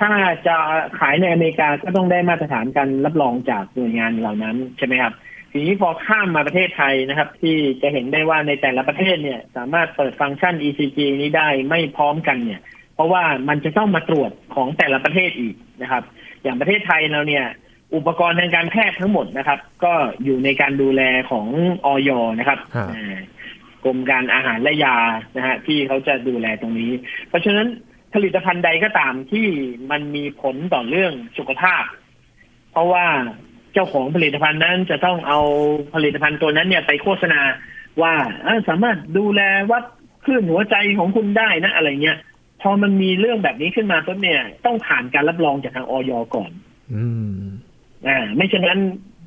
[0.00, 0.10] ถ้า
[0.46, 0.56] จะ
[0.98, 5.12] ขายในอเมริกาก็ต้องได้มาตรฐานการรับรองจากหน่วยงานเหล่านั้นใช่ไหมครับ
[5.52, 12.60] ทีนี้พอข้ามมาประเทศไทยนะครับ ที่จะเห็นได้ว่าในแต่ละประเทศเนี่ย สามารถเปิดฟังก์ชัน ECG นี้ได้ไม่พร้อมกันเนี่ย
[12.94, 16.02] เพราะว่ามันจะต้องมาตรวจของแต่ละประเทศอีกนะครับ
[16.42, 17.44] อย่างประเทศไทยเราเนี่ย
[17.94, 19.92] อุปกรณ์ทางการแพทย์ทั้งหมดนะครับ ก็
[20.24, 21.46] อยู่ในการดูแลของ
[21.86, 23.18] ออยนะครับครับอ่า
[23.84, 24.96] กรมการอาหารและยา
[25.36, 26.92] นะฮะที่เขาจะดูแลตรงนี้
[27.28, 27.66] เพราะฉะนั้น
[28.14, 29.46] ผลิตภัณฑ์ใดก็ตามที่
[29.90, 31.82] มันมีผลต่อเรื่องสุขภาพ
[32.72, 33.06] เพราะว่า
[33.47, 35.40] เจ้าของผลิตภัณฑ์นั้นจะต้องเอา
[35.94, 37.40] ผลิตภัณฑ์ตัวนั้นเนี่ยไปโฆษณา
[38.02, 38.14] ว่า
[38.68, 39.84] สามารถดูแลวัด
[40.24, 42.18] คลื่นหัวใจของคุณได้นะอะไรเงี้ย
[42.62, 46.50] พอมันมีเรื่องแบบนี้ขึ้นมาปุ๊บเนี่ย ต้องผ่านการรับรองจากทางอย.ก่อน
[46.94, 47.36] อืม
[48.06, 48.80] อ่าไม่เช่นนั้น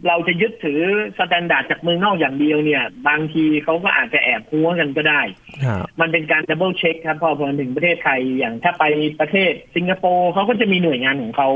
[0.08, 0.82] เราจะยึดถือ
[1.18, 5.22] standard จากเมืองนอกอย่างเดียวเนี่ย บางทีเขาก็อาจจะแอบฮั้วกันก็ได้
[5.66, 8.84] ครับมันเป็นการ double check ครับ พอพอถึงประเทศไทยอย่างถ้าไป
[9.20, 11.50] ประเทศสิงคโปร์เขาก็จะมีหน่วยงานของเขา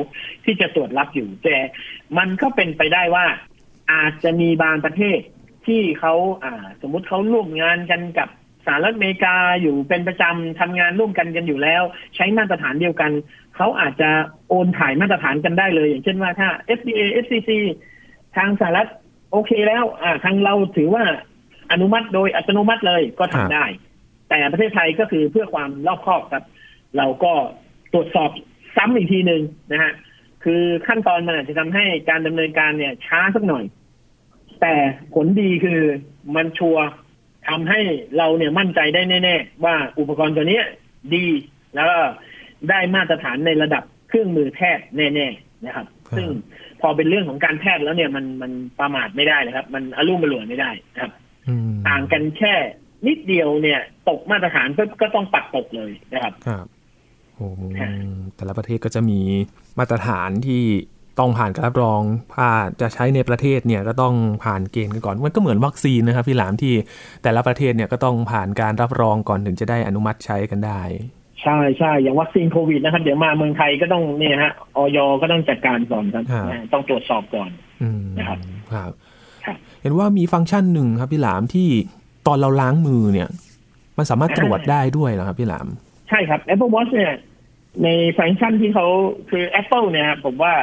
[0.45, 1.57] ที่จะตรวจรับอยู่ แต่
[2.17, 3.25] มันก็เป็นไปได้ว่า
[3.91, 5.19] อาจจะมีบางประเทศ
[5.65, 8.29] ที่เขาอ่า สมมุติเขาร่วมงานกันกับ
[8.65, 11.83] สหรัฐอเมริกาอยู่เป็นประจำทำงานร่วมกันกันอยู่แล้ว
[12.15, 13.11] ใช้มาตรฐานเดียวกัน
[13.55, 14.09] เขาอาจจะ
[14.49, 17.51] โอนถ่ายมาตรฐานกันได้เลย อย่างเช่นว่าถ้า FDA FCC
[18.37, 18.89] ทางสหรัฐ
[19.31, 21.03] โอเคแล้ว อ่า ทางเราถือว่า
[21.71, 23.65] อนุมัติโดยอัตโนมัติเลยก็ทำได้
[24.29, 26.43] แต่ประเทศไทยก็คือเพื่อความรอบคอบครับ
[26.97, 27.33] เราก็
[27.93, 28.29] ตรวจสอบ
[28.75, 29.93] ซ้ำอีกทีหนึ่งนะฮะ
[30.43, 33.63] คือขั้นตอนมันอาจจะทำให้การดำเนินการเนี่ยช้าสักหน่อย
[34.61, 34.73] แต่
[35.13, 35.79] ผลดีคือ
[36.35, 36.85] มันชัวร์
[37.49, 37.79] ทำให้
[38.17, 40.65] เราเนี่ยมั่นใจได้แน่ ๆ ว่าอุปกรณ์ตัวเนี้ย
[41.15, 41.25] ดี
[41.75, 41.97] แล้วก็
[42.69, 46.29] ได้มาตรฐานในระดับเครื่องมือแพทย์แน่ ๆ นะครับครับซึ่ง
[46.81, 51.11] พอเป็นเรื่องของการแพทย์แล้วเนี่ยมันมันประมาทไม่ได้นะครับ มันอารมณ์มารวยไม่ได้นะครับ
[51.47, 52.53] อืมต่างกันแค่
[53.07, 56.65] นิดเดียวเนี่ย ตกมาตรฐานปุ๊บก็ต้องปัดตกเลยนะครับครับ
[57.35, 57.47] โอ้
[57.79, 57.89] ค่ะ
[58.35, 59.19] แต่ละประเทศก็จะมี
[59.79, 60.63] มาตรฐานที่
[61.19, 62.01] ต้องผ่านการรับรอง
[62.35, 62.49] ถ้า
[62.81, 66.73] จะใช้ในประเทศเนี่ยก็ต้องผ่านเกณฑ์กันก่อน มันก็เหมือนวัคซีนนะครับพี่หลามที่
[67.23, 70.81] แต่ละประเทศเนี่ยก็ต้องผ่านการรับรองก่อนถึงจะได้อนุมัติใช้กันได้
[71.45, 77.49] ใช่ใช่อย่างวัคซีนโควิดนะครับ เดี๋ยวมาเมืองไทยก็ต้องเนี่ยฮะออยก็ต้องจัดการก่อนครับครับนะต้องตรวจสอบก่อน
[77.81, 78.39] อืมนะครับ
[78.73, 78.91] ครับ
[79.45, 81.67] ครับ เห็นว่ามีฟังก์ชันหนึ่งครับพี่หลามที่
[82.27, 83.29] ตอนเราล้างมือเนี่ย
[83.97, 85.67] มันสามารถตรวจได้ด้วยเหรอครับพี่หลาม
[86.09, 87.13] ใช่ครับ Apple Watch เนี่ย
[87.83, 88.87] ในฟังก์ชันที่เขา
[89.29, 90.53] คือ Apple เนี่ยครับผมว่า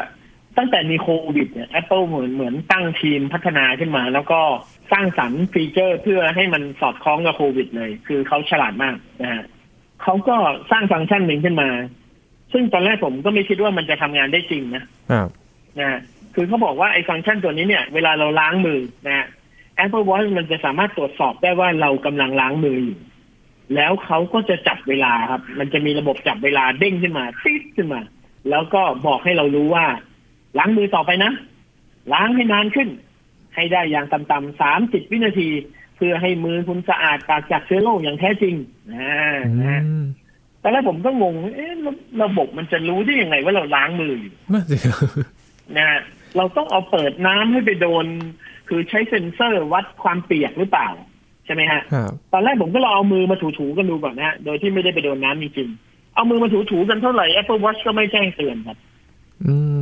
[0.59, 4.41] ตั้งแต่มีโควิดเนี่ย Apple เหมือนเหมือนตั้งทีมพัฒนาขึ้นมา แล้วก็
[4.93, 9.45] สร้างสรรค์ฟีเจอร์เพื่อให้มันสอดคล้องกับโควิดเลย คือเขาฉลาดมากนะฮะ
[10.03, 10.37] เขาก็
[10.71, 11.69] สร้างฟังก์ชันหนึ่งขึ้นมา
[12.53, 15.29] ซึ่งตอนแรกผมก็ไม่คิดว่ามันจะทำงานได้จริงนะครับ
[15.79, 16.01] นะฮะ
[16.35, 19.27] คือเขาบอกว่าไอ้ฟังก์ชันตัวนี้เนี่ย เวลาเราล้างมือนะฮะ
[19.85, 22.99] Apple Watch มันจะสามารถตรวจสอบได้ว่าเรากำลังล้างมืออยู่
[23.75, 28.01] แล้วเขาก็จะจับเวลาครับ มันจะมีระบบจับเวลาเด้งขึ้นมาติ๊ดขึ้นมา
[28.51, 29.87] แล้วก็บอกให้เรารู้ว่า
[30.59, 31.33] ล้างมือต่อไปนะ
[32.13, 32.89] ล้างให้นานขึ้น
[33.55, 35.49] ให้ได้อย่างต่ำๆสามสิบวินาที
[35.82, 38.55] เพื่อให้มือคุณสะอาดปราศจากเชื้อโรคอย่างแท้จริง
[38.95, 40.05] อ่าอืนะฮะม
[40.63, 44.77] ตอนแรกผมก็งง เอ๊ะระระบบมันจะรู้ได้ยังไงว่าเราล้างมืออยู่น่าสิ
[45.77, 46.01] นะฮะ
[46.37, 48.07] เราต้องเอาเปิดน้ำให้ไปโดน
[48.69, 50.89] คือใช้เซ็นเซอร์วัดความเปียกหรือเปล่า
[51.47, 58.77] ใช่ไหมฮะครับตอนแรกผมก็ลองเอามือมาถูๆกันดูก่อนนะฮะโดยที่ไม่ได้ไปโดนน้ำจริงๆ เอามือมาถูๆกันเท่าไหร่ Apple Watch ก็ไม่แจ้งเตือนครับ
[59.47, 59.55] อื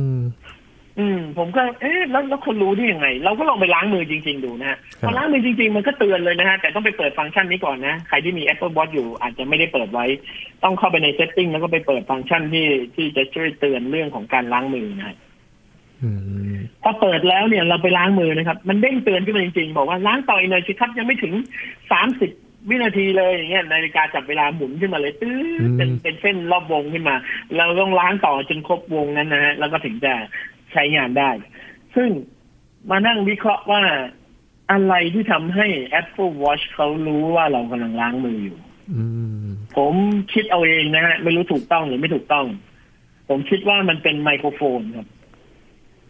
[1.01, 10.05] อืมผมก็เอ๊ะแล้วแล้วคนรู้ได้ยังไง เราก็ลองไปล้างมือจริง ๆ ดูนะฮะครับพอล้างมือจริง ๆ มันก็เตือนเลยนะฮะแต่ต้องไปเปิดฟังก์ชันนี้ก่อนนะใครที่มี Apple Watch อยู่อาจจะไม่ได้เปิดไว้
[10.63, 15.17] ต้องเข้าไปใน setting แล้วก็ไปเปิดฟังก์ชันที่ที่จะช่วยเตือนเรื่องของการล้างมือนะฮะ
[16.03, 16.09] อื
[16.53, 21.33] มพอเปิดแล้วเนี่ยเราไปล้างมือนะครับ มันเด้งเตือนขึ้นมาจริงๆ บอกว่าล้างต่ออีกหน่อยสิครับยังไม่ถึง
[21.91, 22.31] สามสิบ
[22.69, 25.39] วินาทีเลยอย่างเงี้ยนาฬิกาจับเวลาหมุนขึ้นมาเลยตื้อ
[25.77, 27.15] เป็นเป็นเส้นรอบวงขึ้นมา
[27.57, 30.13] เราต้องล้างต่อจนครบวงนั้นนะฮะแล้วก็ถึงจะ
[30.73, 31.29] ใช้งานได้
[31.95, 32.09] ซึ่ง
[32.89, 33.83] มานั่งวิเคราะห์ว่า
[34.71, 35.67] อะไรที่ทำให้
[35.99, 38.57] Apple Watch เขารู้ว่าเรากำลังล้างมืออยู่
[38.93, 39.03] อื
[39.45, 39.93] มผม
[40.33, 42.45] คิดเอาเองนะฮะ ไม่รู้ถูกต้องหรือไม่ถูกต้อง
[43.29, 45.07] ผมคิดว่ามันเป็นไมโครโฟนครับ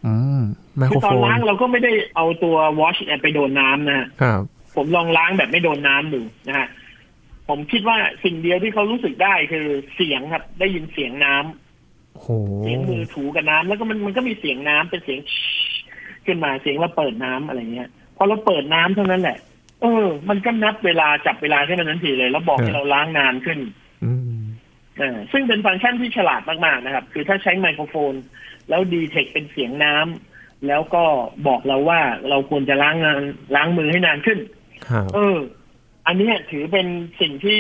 [0.06, 0.42] อืม
[0.78, 4.42] ไมโคคืรอตอโฟนนล้างเราก็ไม่ได้เอาตัววอชเนี่ยไปโดนน้ำนะฮะครับ
[4.76, 6.68] ผมลองล้างแบบไม่โดนน้ำดูนะฮะ
[7.50, 11.71] ผมคิดว่าสิ่งเดียวที่เขารู้สึกได้คือเสียงครับ ได้ยินเสียงน้ำโห
[12.64, 15.20] เสียงมือถูกับน้ำแล้วก็มันมันก็มีเสียงน้ำเป็นเสียง
[16.26, 19.38] ขึ้นมาเสียงเราเปิดน้ำอะไรเงี้ยพอเราเปิดน้ำเท่านั้นแหละ
[19.82, 23.60] เออ มันก็นับเวลาจับเวลาขึ้นมาทันทีเลย แล้วบอกให้เราล้างนานขึ้น
[24.06, 24.42] อืม
[25.02, 28.14] อ่าซึ่งเป็นฟังก์ชันที่ฉลาดมากๆนะครับ คือถ้าใช้ไมโครโฟน
[28.70, 31.04] แล้วดีเทคเป็นเสียงน้ำแล้วก็
[31.48, 33.22] บอกเราว่าเราควรจะล้างงาน
[33.56, 34.40] ล้างมือให้นานขึ้น
[34.88, 35.38] ครับเออ
[36.08, 36.88] อันเนี้ยถือเป็น
[37.22, 37.60] สิ่งที่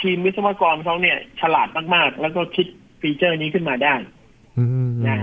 [0.00, 2.66] ทีมวิศวกรเขาเนี่ย ฉลาดมากๆ แล้วก็คิด
[3.00, 3.94] ฟีเจอร์นี้ขึ้นมาได้
[4.58, 5.18] อืมนะ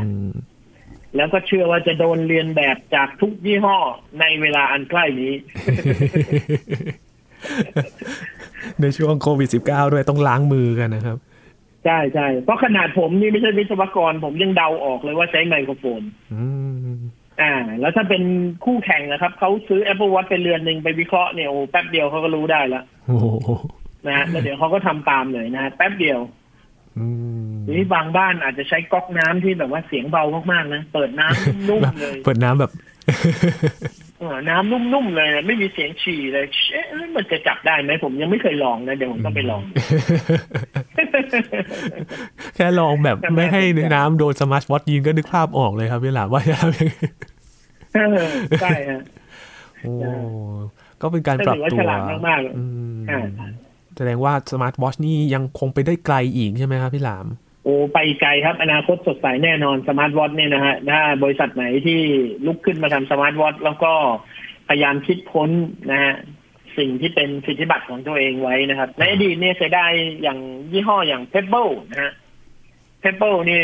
[1.15, 3.77] แล้วก็เชื่อว่าจะโดนเรียนแบบจากทุกยี่ห้อ
[4.19, 5.33] ในเวลาอันใกล้นี้
[8.81, 11.17] ในช่วงโควิด -19 ด้วยต้องล้างมือกันนะครับ
[11.85, 16.01] ใช่ใช่เพราะขนาดผมนี่ไม่ใช่วิศวกร ผมยังเดาออกเลยว่าใช้ไมโครโฟน
[16.33, 16.45] อื
[16.97, 16.99] ม
[17.41, 18.23] อ่า แล้วถ้าเป็น
[18.65, 23.25] คู่แข่งนะครับ เขาซื้อ Apple Watch ไปเรือนหนึ่งไปวิเคราะห์เนี่ยโอ้แป๊บเดียวเขาก็รู้ได้แล้วโอ้โห
[24.07, 26.46] นะฮะแล้วเดี๋ยวเขาก็ทำตามเลยนะฮะแป๊บเดียวอืม
[27.65, 32.71] ทีนี้บางบ้านอาจจะใช้ก๊อกน้ำที่แบบว่าเสียงเบามากๆนะเปิดน้ำนุ่มเลย เปิดน้ำแบบ
[34.19, 39.61] เออน้ำนุ่มๆเลยไม่มีเสียงฉี่เลยเอ๊ะแล้วมันจะจับได้ไหมผมยังไม่เคยลองนะเดี๋ยวผมต้องไปลอง
[42.55, 43.61] แค่ลองแบบไม่ให้
[43.95, 46.93] น้ำโดนสมาร์ทวอทยิงก็นึกภาพออกเลยครับพี่หลามว่าจะทำยังไง
[47.95, 48.29] เออ
[48.61, 49.01] ใช่ฮะ
[49.81, 49.93] โอ้
[51.01, 52.63] ก็เป็นการปรับก็ถือว่าตัฉวลาดมากๆเลยอื
[52.95, 53.21] อ่า
[53.97, 57.27] แสดงว่าสมาร์ทวอชนี่ยังคงไปได้ไกลอีกใช่ไหมครับพี่หลาม
[57.63, 62.01] โอ้ไปไกลครับ อนาคตสดใสแน่นอนสมาร์ทวอทเนี่ยนะฮะถ้าบริษัทไหนที่
[62.45, 63.93] ลุกขึ้นมาทำสมาร์ทวอทแล้วก็
[64.67, 65.49] พยายามคิดค้น
[65.91, 66.13] นะฮะ
[66.77, 70.39] สิ่งที่เป็นสิทธิบัตรของตัวเองไว้นะครับ ในอดีตเนี่ยเสียดายอย่าง
[70.71, 72.11] ยี่ห้ออย่าง Pebble นะฮะ
[73.03, 73.61] Pebble นี่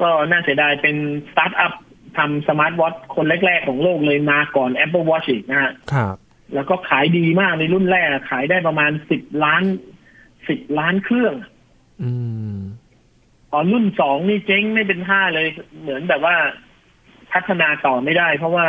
[0.00, 0.96] ก็น่าเสียดายเป็น
[1.30, 1.72] สตาร์ทอัพ
[2.18, 6.16] ทำสมาร์ทวอทคนแรก ๆ ของโลกเลยมาก่อน Apple Watch อีกนะฮะครับ
[6.54, 9.62] แล้วก็ขายดีมากในรุ่นแรก ขายได้ประมาณสิบล้าน
[10.48, 11.34] สิบล้านเครื่อง
[12.02, 12.10] อื
[12.54, 12.56] ม
[13.52, 15.48] ตอนรุ่นสองนี่เจ๊งไม่เป็นท่าเลย
[15.80, 16.36] เหมือนแบบว่า
[17.32, 18.66] พัฒนาต่อไม่ได้ เพราะว่า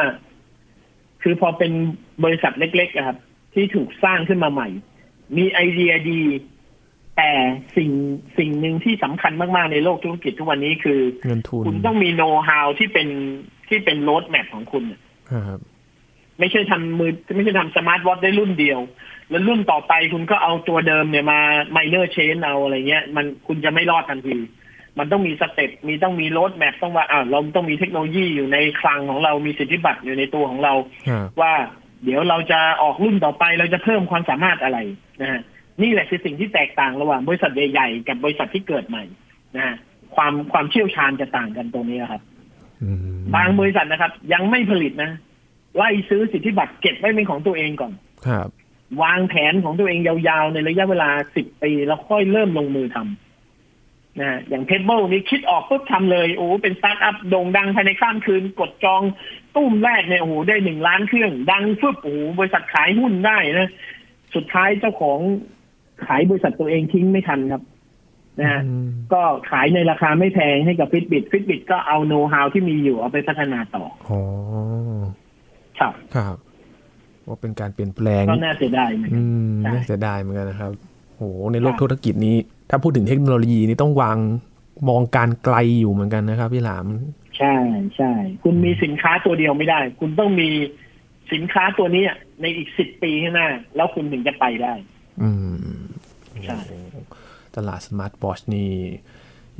[1.21, 1.71] คือพอเป็น
[2.23, 3.17] บริษัทเล็กๆอะครับ
[3.53, 4.67] ที่ถูกสร้างขึ้นมาใหม่
[5.37, 6.21] มีไอเดียดี
[7.17, 7.31] แต่
[7.77, 7.91] สิ่ง
[8.37, 13.07] สิ่งหนึ่งที่สำคัญมาก ๆ ในโลกธุรกิจทุกวันนี้คือเงินทุนคุณต้องมีโน้ตฮาวที่เป็น
[13.69, 14.83] ที่เป็น roadmap ของคุณ
[15.31, 15.59] ครับ
[16.39, 18.79] ไม่ใช่ทำมือไม่ใช่ทำสมาร์ทวอทได้รุ่นเดียว
[19.29, 21.39] แล้วรุ่นต่อไปคุณก็เอาตัวเดิมเนี่ยมา
[21.71, 24.37] minor change เอาอะไรเงี้ย มันคุณจะไม่รอดทันที
[24.99, 30.73] มันต้องมี step มีต้องมี roadmap ต้องว่าอ่าเราต้องมีเทคโนโลยีอยู่ในคลังของเรามีสิทธิบัตรอยู่ในตัวของเรา
[31.09, 31.53] ครับว่า
[32.03, 34.79] เดี๋ยวเราจะออกรุ่นต่อไปเราจะเพิ่มความสามารถอะไร
[35.21, 35.41] นะฮะ
[35.81, 39.03] นี่แหละคือสิ่งที่แตกต่างระหว่างบริษัทใหญ่ๆกับบริษัทที่เกิดใหม่
[39.55, 39.75] นะฮะ
[40.15, 42.21] ความความเชี่ยวชาญจะต่างกันตรงนี้ครับ
[42.83, 42.99] อืม
[43.35, 45.11] บางบริษัทนะครับ ยังไม่ผลิตนะ
[45.77, 47.93] ไล่ซื้อสิทธิบัตรเก็บไว้เป็นของตัวเองก่อน
[48.27, 48.49] ครับ
[49.01, 59.01] วางแผนของตัวเองยาวๆ ในระยะเวลาสิบปีแล้วค่อยเริ่มลงมือทำนะอย่างเพ b เบิลนี่คิดออกปุ๊บทำเลยโอ้เป็นสตาร์ทอัพโด่งดังภายในข้ามคืน กดจอง
[59.55, 63.69] ตูมแรกเนี่ยโอ้โหได้หนึ่งล้านเครื่อง ดังฟึบโอ้โหบริษัทขายหุ้นได้นะ
[64.35, 65.19] สุดท้ายเจ้าของ
[66.05, 67.63] ขายบริษัทตัวเองทิ้งไม่ทันครับ
[68.39, 74.21] นะฮะอืมก็ขายในราคาไม่แพงให้กับฟิตบิ t ฟิตบิ t ก็เอาโน้ตฮาวที่มีอยู่เอาไปพัฒนาต่ออ๋อ
[75.79, 76.35] ครับครับ
[77.27, 80.71] ว่าเป็นการเปลี่ยนแปลงก็น่าเสียดายเหมือนกัอืนมใช่น่าเสียดายเหมือนกันนะครับ
[81.15, 82.35] โหในโลกธุรกิจนี้
[82.69, 84.17] ถ้าพูดถึงเทคโนโลยีนี่ต้องวาง
[84.89, 86.85] มองการไกลอยู่เหมือนกันนะครับ พี่หลาม
[87.37, 87.55] ใช่
[87.95, 88.11] ใช่
[88.43, 90.49] คุณมีสินค้าตัวเดียวไม่ได้ คุณต้องมี
[91.33, 92.03] สินค้าตัวนี้
[92.41, 94.73] ในอีกสิบปีข้างหน้า แล้วคุณถึงจะไปได้
[95.21, 95.29] อื
[95.77, 95.81] ม
[96.45, 96.59] ใช่
[97.55, 98.71] ตลาดสมาร์ทวอชนี่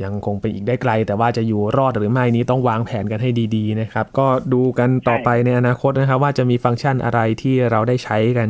[0.04, 8.50] ยังคงไปอีกได้ไกล แต่ว่าจะอยู่รอดหรือไม่นี้ต้องวางแผนกันให้ดีๆนะครับ ก็ดูกันต่อไปในอนาคตนะครับว่าจะมีฟังก์ชันอะไรที่เราได้ใช้กัน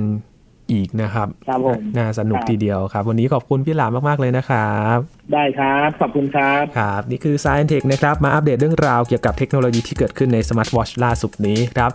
[0.72, 5.00] อีกนะครับครับผมน่าสนุกครับทีเดียวครับ วันนี้ขอบคุณพี่หลามมากๆเลยนะครับ
[5.34, 11.92] ได้ครับ ขอบคุณครับ ครับ นี่คือ Science Tech นะครับ มาอัปเดตเรื่องราวเกี่ยวกับเทคโนโลยีที่เกิดขึ้นในสมาร์ทวอชล่าสุดนี้ครับ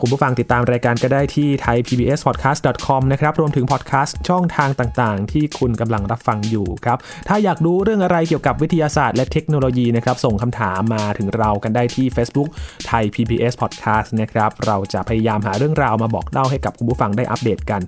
[0.00, 12.48] คุณผู้ฟังติดตามรายการก็ได้ที่ thaipbspodcast.com นะครับ รวมถึงพอดแคสต์ช่องทางต่างๆ ที่คุณกำลังรับฟังอยู่ครับ ถ้าอยากรู้เรื่องอะไรเกี่ยวกับวิทยาศาสตร์และเทคโนโลยีนะครับ ส่งคำถามมาถึงเรากันได้ที่ Facebook
[12.90, 17.82] Thai PBS Podcast นะครับ เราจะพยายามหาเรื่องราวมาบอกเล่าให้กับคุณผู้ฟังได้อัปเดตกัน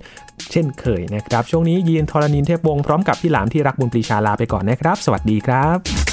[0.51, 6.08] เช่นเคยนะครับ ช่วงนี้ยีนทรณินเทพวงศ์พร้อมกับพี่หลามที่รักบุญปรีชาลาไปก่อนนะครับ สวัสดีครับ